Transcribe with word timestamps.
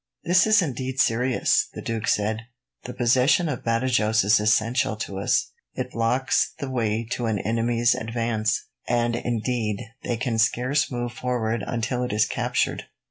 "This 0.23 0.47
is 0.47 0.63
indeed 0.63 0.99
serious," 0.99 1.69
the 1.75 1.81
duke 1.83 2.07
said. 2.07 2.47
"The 2.85 2.93
possession 2.95 3.47
of 3.47 3.63
Badajos 3.63 4.23
is 4.23 4.39
essential 4.39 4.95
to 4.95 5.19
us. 5.19 5.51
It 5.75 5.91
blocks 5.91 6.53
the 6.57 6.71
way 6.71 7.05
to 7.11 7.27
an 7.27 7.37
enemy's 7.37 7.93
advance, 7.93 8.63
and 8.87 9.15
indeed, 9.15 9.79
they 10.01 10.17
can 10.17 10.39
scarce 10.39 10.91
move 10.91 11.13
forward 11.13 11.63
until 11.67 12.01
it 12.01 12.11
is 12.13 12.25
captured. 12.25 12.85